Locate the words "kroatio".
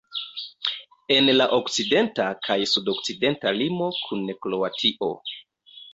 4.47-5.15